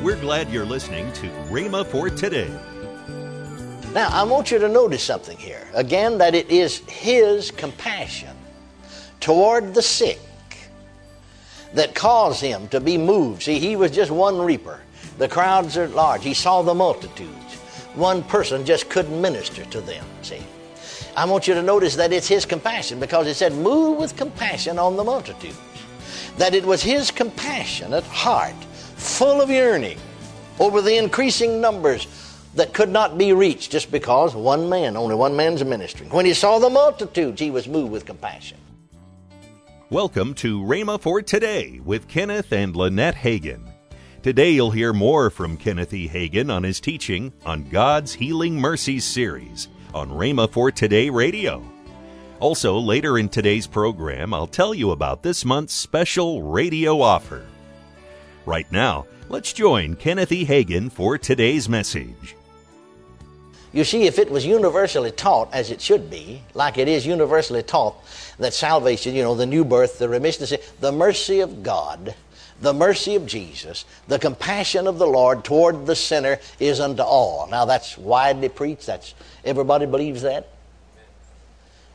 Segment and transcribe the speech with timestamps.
[0.00, 2.48] We're glad you're listening to Rhema for today.
[3.92, 5.66] Now, I want you to notice something here.
[5.74, 8.36] Again, that it is His compassion
[9.18, 10.20] toward the sick
[11.74, 13.42] that caused him to be moved.
[13.42, 14.80] See, he was just one reaper.
[15.18, 16.22] The crowds are large.
[16.22, 17.54] He saw the multitudes.
[17.94, 20.42] One person just couldn't minister to them, see.
[21.16, 24.78] I want you to notice that it's his compassion because it said, move with compassion
[24.78, 25.58] on the multitudes.
[26.36, 28.54] That it was his compassionate heart,
[29.18, 29.98] full of yearning
[30.60, 32.06] over the increasing numbers
[32.54, 36.08] that could not be reached just because one man, only one man's ministering.
[36.10, 38.58] When he saw the multitudes, he was moved with compassion.
[39.90, 43.68] Welcome to Rhema for Today with Kenneth and Lynette Hagin.
[44.22, 46.08] Today you'll hear more from Kenneth E.
[46.08, 51.64] Hagin on his teaching on God's Healing Mercies series on Rhema for Today Radio.
[52.38, 57.44] Also, later in today's program, I'll tell you about this month's special radio offer.
[58.48, 60.46] Right now, let's join Kenneth E.
[60.46, 62.34] Hagin for today's message.
[63.74, 67.62] You see, if it was universally taught, as it should be, like it is universally
[67.62, 68.02] taught,
[68.38, 70.46] that salvation, you know, the new birth, the remission
[70.80, 72.14] the mercy of God,
[72.62, 77.48] the mercy of Jesus, the compassion of the Lord toward the sinner is unto all.
[77.50, 78.86] Now that's widely preached.
[78.86, 79.12] That's
[79.44, 80.48] everybody believes that.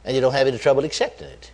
[0.06, 1.50] And you don't have any trouble accepting it.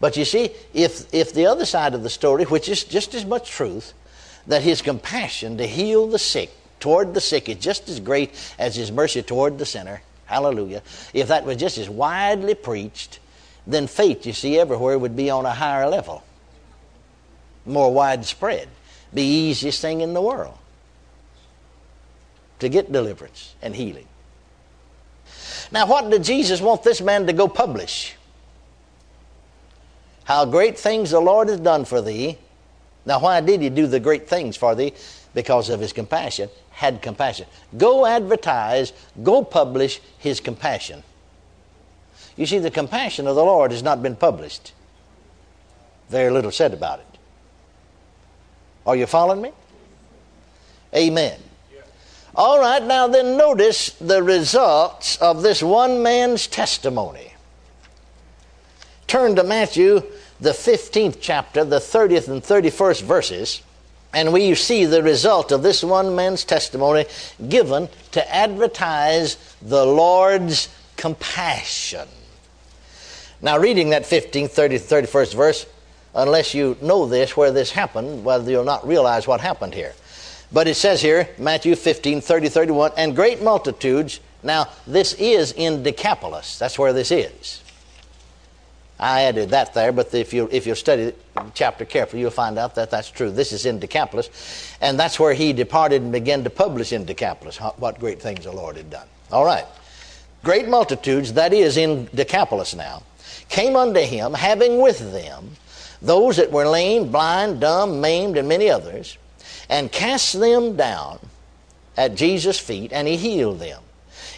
[0.00, 3.24] But you see, if if the other side of the story, which is just as
[3.24, 3.92] much truth,
[4.46, 8.76] that his compassion to heal the sick toward the sick is just as great as
[8.76, 10.02] his mercy toward the sinner.
[10.26, 10.82] Hallelujah.
[11.14, 13.20] If that was just as widely preached,
[13.66, 16.22] then faith, you see, everywhere would be on a higher level
[17.66, 18.68] more widespread,
[19.12, 20.56] be easiest thing in the world
[22.58, 24.06] to get deliverance and healing.
[25.72, 28.15] Now, what did Jesus want this man to go publish?
[30.26, 32.36] How great things the Lord has done for thee.
[33.04, 34.92] Now, why did he do the great things for thee?
[35.34, 37.46] Because of his compassion, had compassion.
[37.78, 41.04] Go advertise, go publish his compassion.
[42.36, 44.72] You see, the compassion of the Lord has not been published.
[46.08, 47.18] Very little said about it.
[48.84, 49.52] Are you following me?
[50.92, 51.38] Amen.
[52.34, 57.32] All right, now then notice the results of this one man's testimony.
[59.06, 60.02] Turn to Matthew,
[60.40, 63.62] the 15th chapter, the 30th and 31st verses,
[64.12, 67.06] and we see the result of this one man's testimony
[67.48, 72.08] given to advertise the Lord's compassion.
[73.42, 75.66] Now, reading that 15th, 30th, 31st verse,
[76.14, 79.92] unless you know this, where this happened, whether you'll not realize what happened here.
[80.50, 84.20] But it says here, Matthew 15, 30, 31, and great multitudes.
[84.42, 86.58] Now, this is in Decapolis.
[86.58, 87.62] That's where this is.
[88.98, 92.58] I added that there, but if you if you study the chapter carefully, you'll find
[92.58, 93.30] out that that's true.
[93.30, 94.30] This is in Decapolis,
[94.80, 98.52] and that's where he departed and began to publish in Decapolis what great things the
[98.52, 99.06] Lord had done.
[99.30, 99.66] All right,
[100.42, 101.34] great multitudes.
[101.34, 103.02] That is in Decapolis now.
[103.50, 105.50] Came unto him, having with them
[106.00, 109.18] those that were lame, blind, dumb, maimed, and many others,
[109.68, 111.18] and cast them down
[111.96, 113.82] at Jesus' feet, and he healed them.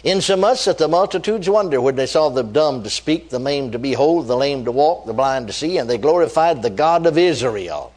[0.03, 3.79] Insomuch that the multitudes wondered when they saw the dumb to speak, the maimed to
[3.79, 7.17] behold, the lame to walk, the blind to see, and they glorified the God of
[7.17, 7.91] Israel.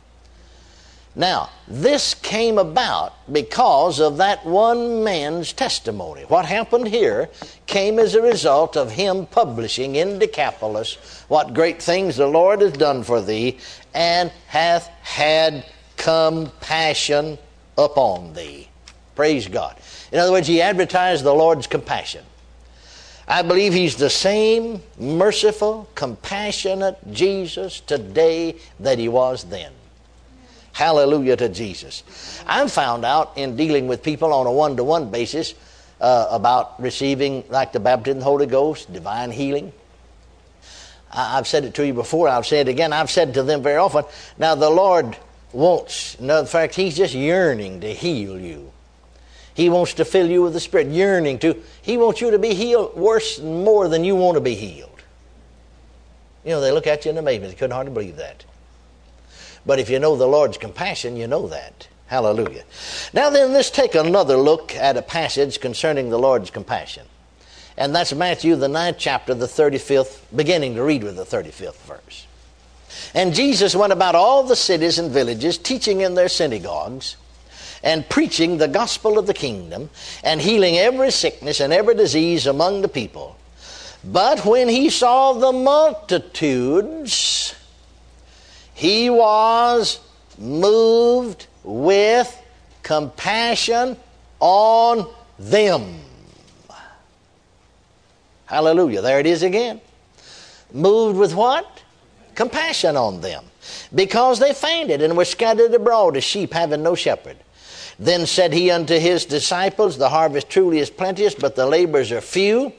[1.15, 6.23] Now, this came about because of that one man's testimony.
[6.23, 7.29] What happened here
[7.67, 12.73] came as a result of him publishing in Decapolis what great things the Lord has
[12.73, 13.59] done for thee
[13.93, 15.67] and hath had
[15.99, 17.37] compassion
[17.77, 18.69] upon thee.
[19.15, 19.77] Praise God.
[20.11, 22.25] In other words, he advertised the Lord's compassion.
[23.29, 29.73] I believe he's the same merciful, compassionate Jesus today that he was then.
[30.73, 32.03] Hallelujah to Jesus.
[32.47, 35.55] I've found out in dealing with people on a one to one basis
[36.01, 39.73] uh, about receiving, like the baptism of the Holy Ghost, divine healing.
[41.11, 42.93] I, I've said it to you before, I'll say it again.
[42.93, 44.05] I've said to them very often,
[44.39, 45.17] now the Lord
[45.53, 48.73] wants, in fact, He's just yearning to heal you.
[49.55, 51.63] He wants to fill you with the Spirit, yearning to.
[51.83, 54.89] He wants you to be healed worse and more than you want to be healed.
[56.45, 57.53] You know, they look at you in amazement.
[57.53, 58.45] They couldn't hardly believe that.
[59.65, 61.87] But if you know the Lord's compassion, you know that.
[62.07, 62.65] Hallelujah.
[63.13, 67.07] Now then, let's take another look at a passage concerning the Lord's compassion.
[67.77, 72.27] And that's Matthew, the ninth chapter, the 35th, beginning to read with the 35th verse.
[73.15, 77.17] And Jesus went about all the cities and villages, teaching in their synagogues,
[77.83, 79.91] and preaching the gospel of the kingdom,
[80.23, 83.37] and healing every sickness and every disease among the people.
[84.05, 87.55] But when he saw the multitudes,
[88.75, 90.01] he was
[90.39, 92.41] moved with
[92.83, 93.97] compassion
[94.41, 95.07] on
[95.39, 96.01] them.
[98.47, 99.01] Hallelujah.
[99.01, 99.81] There it is again.
[100.73, 101.83] Moved with what?
[102.35, 103.45] Compassion on them.
[103.95, 107.37] Because they fainted and were scattered abroad as sheep having no shepherd.
[108.03, 112.21] Then said he unto his disciples, The harvest truly is plenteous, but the labors are
[112.21, 112.73] few.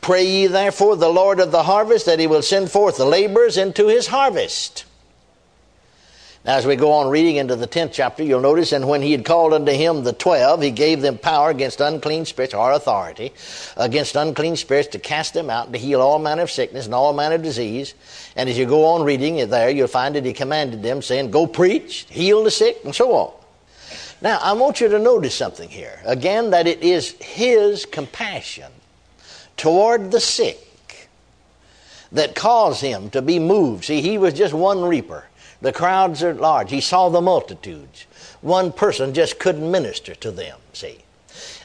[0.00, 3.56] Pray ye therefore the Lord of the harvest that he will send forth the laborers
[3.56, 4.84] into his harvest.
[6.44, 9.10] Now, as we go on reading into the 10th chapter, you'll notice, and when he
[9.10, 13.32] had called unto him the twelve, he gave them power against unclean spirits, or authority,
[13.76, 16.94] against unclean spirits to cast them out, and to heal all manner of sickness and
[16.94, 17.94] all manner of disease.
[18.36, 21.32] And as you go on reading it there, you'll find that he commanded them, saying,
[21.32, 23.39] Go preach, heal the sick, and so on.
[24.22, 26.00] Now, I want you to notice something here.
[26.04, 28.70] Again, that it is his compassion
[29.56, 31.08] toward the sick
[32.12, 33.84] that caused him to be moved.
[33.84, 35.24] See, he was just one reaper.
[35.62, 36.70] The crowds are large.
[36.70, 38.06] He saw the multitudes.
[38.40, 40.98] One person just couldn't minister to them, see.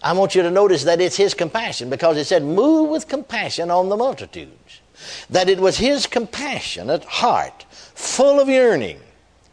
[0.03, 3.71] I want you to notice that it's his compassion because it said, move with compassion
[3.71, 4.81] on the multitudes.
[5.29, 8.99] That it was his compassionate heart, full of yearning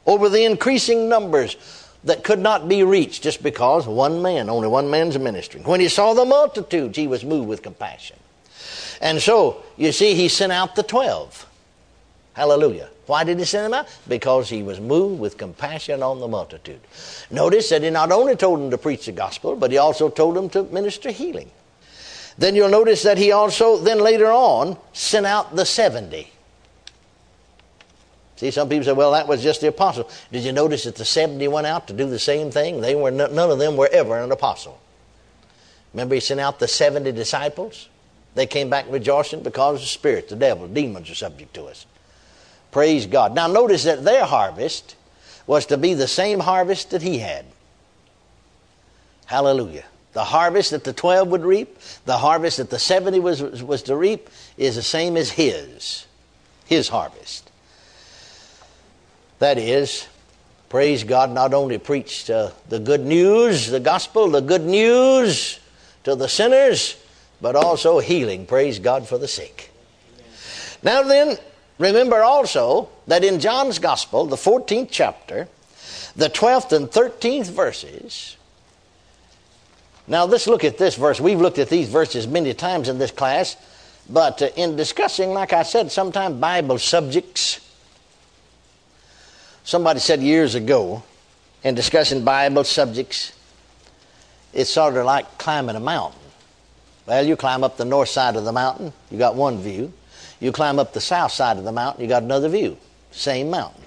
[0.06, 1.56] over the increasing numbers
[2.04, 5.64] that could not be reached just because one man, only one man's ministering.
[5.64, 8.16] When he saw the multitudes, he was moved with compassion.
[9.00, 11.48] And so, you see, he sent out the twelve.
[12.34, 12.88] Hallelujah.
[13.06, 13.88] Why did he send them out?
[14.08, 16.80] Because he was moved with compassion on the multitude.
[17.30, 20.36] Notice that he not only told them to preach the gospel, but he also told
[20.36, 21.50] them to minister healing.
[22.38, 26.30] Then you'll notice that he also, then later on, sent out the 70.
[28.42, 30.10] See, some people say, well, that was just the apostle.
[30.32, 32.80] Did you notice that the 70 went out to do the same thing?
[32.80, 34.80] They were none of them were ever an apostle.
[35.94, 37.88] Remember, he sent out the 70 disciples?
[38.34, 41.86] They came back rejoicing because the spirit, the devil, demons are subject to us.
[42.72, 43.32] Praise God.
[43.32, 44.96] Now, notice that their harvest
[45.46, 47.44] was to be the same harvest that he had.
[49.26, 49.84] Hallelujah.
[50.14, 53.94] The harvest that the 12 would reap, the harvest that the 70 was, was to
[53.94, 56.06] reap, is the same as his.
[56.66, 57.50] His harvest.
[59.42, 60.06] That is,
[60.68, 65.58] praise God, not only preached uh, the good news, the gospel, the good news
[66.04, 66.96] to the sinners,
[67.40, 68.46] but also healing.
[68.46, 69.70] Praise God for the sick.
[70.82, 71.38] Now then,
[71.82, 75.48] Remember also that in John's Gospel, the 14th chapter,
[76.14, 78.36] the 12th and 13th verses.
[80.06, 81.20] Now, let's look at this verse.
[81.20, 83.56] We've looked at these verses many times in this class,
[84.08, 87.61] but uh, in discussing, like I said, sometimes Bible subjects,
[89.64, 91.02] somebody said years ago,
[91.64, 93.32] in discussing Bible subjects,
[94.52, 96.20] it's sort of like climbing a mountain.
[97.06, 99.92] Well, you climb up the north side of the mountain, you got one view.
[100.40, 102.76] You climb up the south side of the mountain, you got another view.
[103.12, 103.84] Same mountain.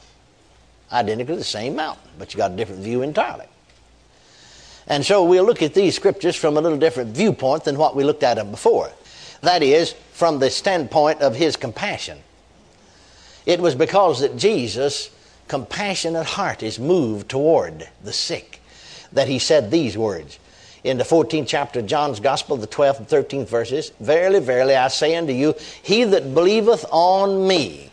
[0.91, 3.45] Identically the same mountain, but you got a different view entirely.
[4.87, 8.03] And so we'll look at these scriptures from a little different viewpoint than what we
[8.03, 8.89] looked at them before.
[9.41, 12.19] That is, from the standpoint of his compassion.
[13.45, 15.09] It was because that Jesus'
[15.47, 18.61] compassionate heart is moved toward the sick
[19.13, 20.39] that he said these words
[20.83, 24.87] in the 14th chapter of John's Gospel, the 12th and 13th verses Verily, verily, I
[24.89, 27.91] say unto you, he that believeth on me.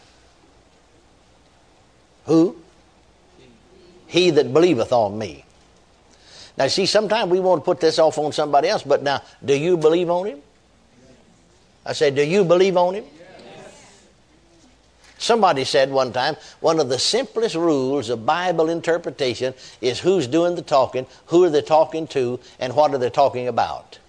[2.26, 2.56] Who?
[4.06, 5.44] He that believeth on me.
[6.58, 9.56] Now, see, sometimes we want to put this off on somebody else, but now, do
[9.56, 10.42] you believe on him?
[11.86, 13.04] I say, do you believe on him?
[15.22, 20.56] Somebody said one time, one of the simplest rules of Bible interpretation is who's doing
[20.56, 24.00] the talking, who are they talking to, and what are they talking about.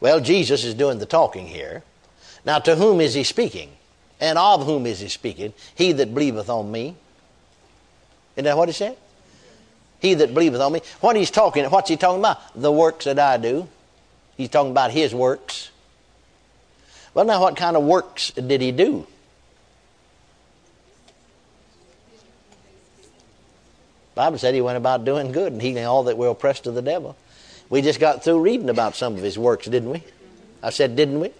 [0.00, 1.82] Well, Jesus is doing the talking here.
[2.46, 3.68] Now, to whom is he speaking?
[4.18, 5.52] And of whom is he speaking?
[5.74, 6.96] He that believeth on me.
[8.36, 8.96] Isn't that what he said?
[9.98, 10.80] He that believeth on me.
[11.02, 12.38] What he's talking, what's he talking about?
[12.54, 13.68] The works that I do.
[14.38, 15.70] He's talking about his works.
[17.12, 19.06] Well, now, what kind of works did he do?
[24.20, 26.82] Bible said he went about doing good and healing all that were oppressed of the
[26.82, 27.16] devil.
[27.70, 30.04] We just got through reading about some of his works, didn't we?
[30.62, 31.32] I said, didn't we?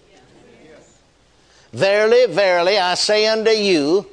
[1.73, 4.07] Verily, verily, I say unto you,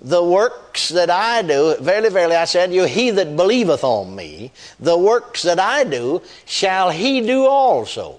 [0.00, 4.16] the works that I do, verily, verily, I say unto you, he that believeth on
[4.16, 8.16] me, the works that I do, shall he do also.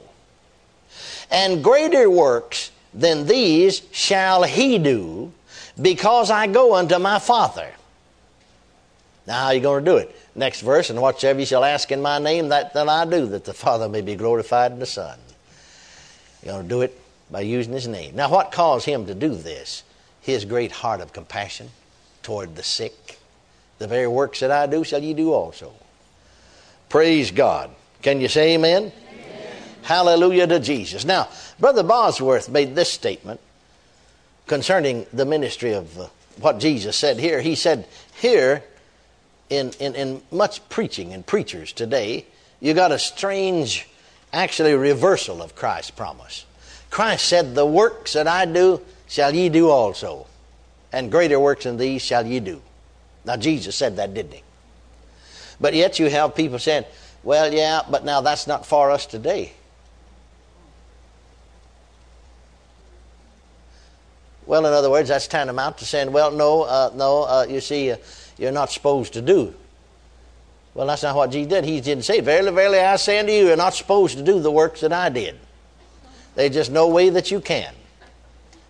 [1.32, 5.34] And greater works than these shall he do,
[5.82, 7.72] because I go unto my Father.
[9.28, 10.16] Now, how are you going to do it?
[10.36, 13.46] Next verse, and whatsoever you shall ask in my name, that, then I do, that
[13.46, 15.20] the Father may be glorified in the Son.
[16.44, 17.00] You're going to do it
[17.30, 18.16] by using his name.
[18.16, 19.84] Now, what caused him to do this?
[20.22, 21.70] His great heart of compassion
[22.24, 23.20] toward the sick.
[23.80, 25.74] The very works that I do shall ye do also.
[26.90, 27.72] Praise God.
[28.01, 28.92] Can you say amen?
[29.12, 29.54] amen?
[29.84, 31.06] Hallelujah to Jesus.
[31.06, 33.40] Now, Brother Bosworth made this statement
[34.48, 36.08] concerning the ministry of uh,
[36.40, 37.42] what Jesus said here.
[37.42, 37.88] He said,
[38.20, 38.63] Here,
[39.51, 42.25] in, in, in much preaching and preachers today,
[42.60, 43.88] you got a strange,
[44.34, 46.46] actually, reversal of Christ's promise.
[46.89, 50.25] Christ said, The works that I do shall ye do also,
[50.91, 52.62] and greater works than these shall ye do.
[53.25, 54.43] Now, Jesus said that, didn't he?
[55.60, 56.86] But yet you have people saying,
[57.24, 59.53] well, yeah, but now that's not for us today.
[64.48, 67.91] Well, in other words, that's tantamount to saying, well, no, uh, no, uh, you see,
[67.91, 67.98] uh,
[68.38, 69.54] you're not supposed to do.
[70.74, 71.66] Well, that's not what Jesus did.
[71.66, 74.52] He didn't say, Verily, verily, I say unto you, you're not supposed to do the
[74.52, 75.38] works that I did.
[76.36, 77.74] There's just no way that you can.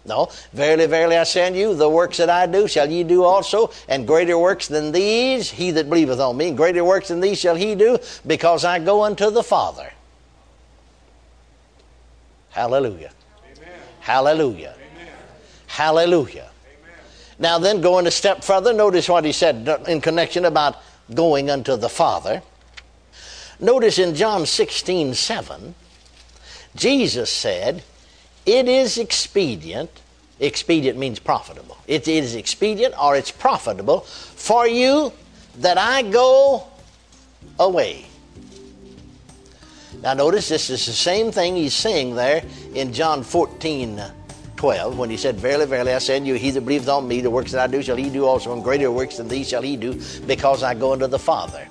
[0.03, 3.23] No, verily, verily, I say unto you, the works that I do shall ye do
[3.23, 7.39] also, and greater works than these, he that believeth on me, greater works than these
[7.39, 9.91] shall he do, because I go unto the Father.
[12.49, 13.11] Hallelujah.
[13.45, 13.79] Amen.
[13.99, 14.75] Hallelujah.
[14.75, 15.13] Amen.
[15.67, 16.50] Hallelujah.
[17.41, 20.77] Now, then, going a step further, notice what he said uh, in connection about
[21.11, 22.43] going unto the Father.
[23.59, 25.73] Notice in John 16 7,
[26.75, 27.83] Jesus said,
[28.45, 29.89] it is expedient.
[30.39, 31.77] Expedient means profitable.
[31.87, 35.11] It is expedient or it's profitable for you
[35.57, 36.67] that I go
[37.59, 38.05] away.
[40.03, 42.43] Now, notice this is the same thing he's saying there
[42.75, 44.01] in John 14
[44.61, 47.31] 12 when he said, Verily, verily, I say you, he that believeth on me, the
[47.31, 49.75] works that I do shall he do also, and greater works than these shall he
[49.75, 51.67] do, because I go unto the Father.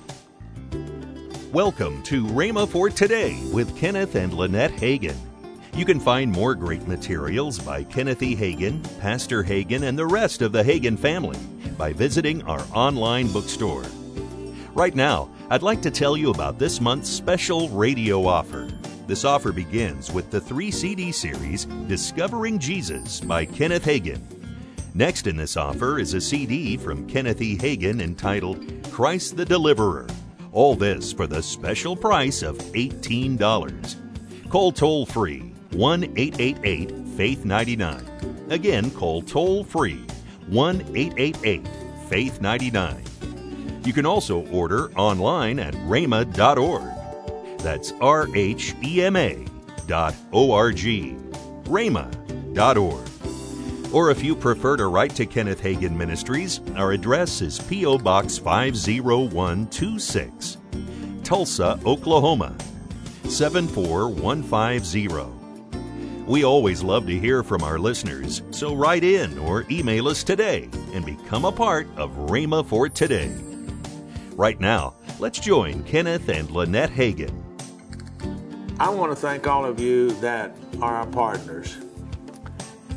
[1.53, 5.15] Welcome to Rhema for Today with Kenneth and Lynette Hagin.
[5.73, 8.35] You can find more great materials by Kenneth E.
[8.35, 11.39] Hagin, Pastor Hagin, and the rest of the Hagin family
[11.77, 13.85] by visiting our online bookstore.
[14.73, 18.67] Right now, I'd like to tell you about this month's special radio offer.
[19.11, 24.21] This offer begins with the three CD series Discovering Jesus by Kenneth Hagin.
[24.93, 27.57] Next in this offer is a CD from Kenneth E.
[27.57, 30.07] Hagin entitled Christ the Deliverer.
[30.53, 33.97] All this for the special price of $18.
[34.47, 38.47] Call toll free 1 888 Faith 99.
[38.49, 40.05] Again, call toll free
[40.47, 41.67] 1 888
[42.07, 43.03] Faith 99.
[43.83, 47.00] You can also order online at rhema.org.
[47.61, 49.45] That's R H E M A
[49.87, 51.15] dot O R G.
[51.63, 53.07] rhema.org.
[53.93, 57.97] Or if you prefer to write to Kenneth Hagin Ministries, our address is P.O.
[57.97, 60.57] Box 50126,
[61.23, 62.55] Tulsa, Oklahoma
[63.25, 66.25] 74150.
[66.25, 70.69] We always love to hear from our listeners, so write in or email us today
[70.93, 73.35] and become a part of Rhema for Today.
[74.35, 77.50] Right now, let's join Kenneth and Lynette Hagin.
[78.81, 81.77] I want to thank all of you that are our partners.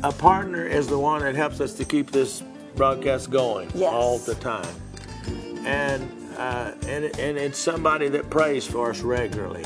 [0.01, 2.41] A partner is the one that helps us to keep this
[2.75, 3.93] broadcast going yes.
[3.93, 4.75] all the time.
[5.63, 9.63] And, uh, and, and it's somebody that prays for us regularly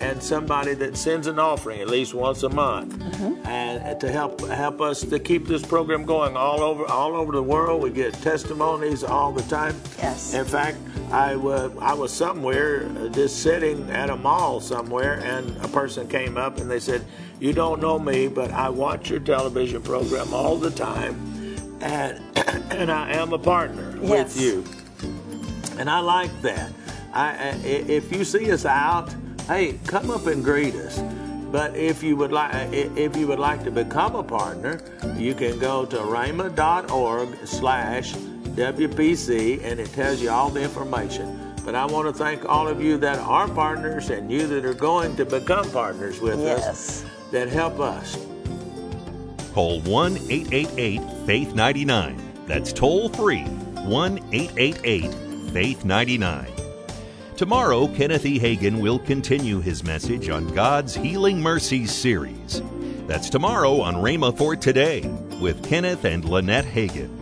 [0.00, 3.46] and somebody that sends an offering at least once a month, mm-hmm.
[3.46, 7.42] and to help help us to keep this program going all over all over the
[7.42, 7.82] world.
[7.82, 9.78] We get testimonies all the time.
[9.98, 10.32] Yes.
[10.32, 10.78] In fact,
[11.10, 16.08] I, uh, I was somewhere uh, just sitting at a mall somewhere, and a person
[16.08, 17.04] came up and they said,
[17.40, 22.20] "You don't know me, but I watch your television program all the time, and
[22.72, 24.10] and I am a partner yes.
[24.10, 24.64] with you."
[25.78, 26.72] And I like that.
[27.12, 29.12] I, if you see us out
[29.50, 31.00] hey, come up and greet us.
[31.50, 34.80] But if you would like, if you would like to become a partner,
[35.16, 38.14] you can go to rhema.org slash
[38.56, 41.54] WPC and it tells you all the information.
[41.64, 44.74] But I want to thank all of you that are partners and you that are
[44.74, 46.66] going to become partners with yes.
[46.66, 48.16] us that help us.
[49.52, 52.20] Call 1 888 Faith 99.
[52.46, 55.14] That's toll free 1 888
[55.52, 56.46] Faith 99.
[57.36, 58.38] Tomorrow, Kenneth E.
[58.38, 62.62] Hagin will continue his message on God's Healing Mercies series.
[63.06, 65.08] That's tomorrow on Rhema for Today
[65.40, 67.19] with Kenneth and Lynette Hagin.